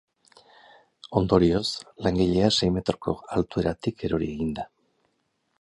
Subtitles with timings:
[1.21, 1.69] Ondorioz,
[2.07, 4.71] langilea sei metroko altueratik erori egin da.